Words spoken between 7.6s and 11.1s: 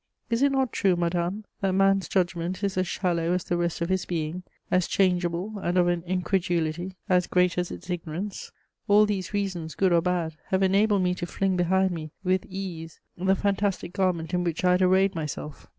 its ignorance? All these reasons, good or bad, have enabled